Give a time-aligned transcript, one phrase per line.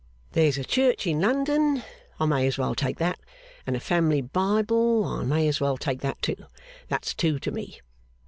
[0.31, 1.83] 'There's a Church in London;
[2.19, 3.19] I may as well take that.
[3.67, 6.47] And a Family Bible; I may as well take that, too.
[6.87, 7.81] That's two to me.